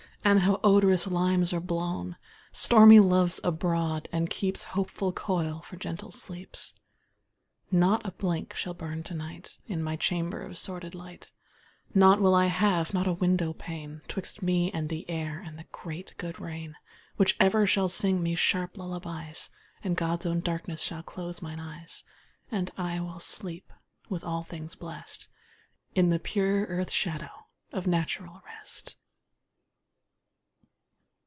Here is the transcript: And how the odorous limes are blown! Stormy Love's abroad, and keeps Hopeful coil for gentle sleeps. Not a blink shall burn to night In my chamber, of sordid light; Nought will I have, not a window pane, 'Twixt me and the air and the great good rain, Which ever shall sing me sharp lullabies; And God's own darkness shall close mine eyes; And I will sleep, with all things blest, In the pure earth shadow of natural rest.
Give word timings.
And 0.23 0.41
how 0.41 0.57
the 0.57 0.67
odorous 0.67 1.07
limes 1.07 1.51
are 1.51 1.59
blown! 1.59 2.15
Stormy 2.53 2.99
Love's 2.99 3.39
abroad, 3.43 4.07
and 4.11 4.29
keeps 4.29 4.61
Hopeful 4.61 5.11
coil 5.11 5.61
for 5.61 5.77
gentle 5.77 6.11
sleeps. 6.11 6.75
Not 7.71 8.05
a 8.05 8.11
blink 8.11 8.55
shall 8.55 8.75
burn 8.75 9.01
to 9.05 9.15
night 9.15 9.57
In 9.65 9.81
my 9.81 9.95
chamber, 9.95 10.39
of 10.43 10.59
sordid 10.59 10.93
light; 10.93 11.31
Nought 11.95 12.21
will 12.21 12.35
I 12.35 12.45
have, 12.45 12.93
not 12.93 13.07
a 13.07 13.13
window 13.13 13.51
pane, 13.53 14.01
'Twixt 14.07 14.43
me 14.43 14.71
and 14.71 14.89
the 14.89 15.09
air 15.09 15.39
and 15.43 15.57
the 15.57 15.65
great 15.71 16.13
good 16.17 16.39
rain, 16.39 16.75
Which 17.15 17.35
ever 17.39 17.65
shall 17.65 17.89
sing 17.89 18.21
me 18.21 18.35
sharp 18.35 18.77
lullabies; 18.77 19.49
And 19.83 19.97
God's 19.97 20.27
own 20.27 20.41
darkness 20.41 20.83
shall 20.83 21.01
close 21.01 21.41
mine 21.41 21.59
eyes; 21.59 22.03
And 22.51 22.69
I 22.77 22.99
will 22.99 23.19
sleep, 23.19 23.73
with 24.07 24.23
all 24.23 24.43
things 24.43 24.75
blest, 24.75 25.27
In 25.95 26.09
the 26.11 26.19
pure 26.19 26.65
earth 26.67 26.91
shadow 26.91 27.47
of 27.73 27.87
natural 27.87 28.43
rest. 28.45 28.95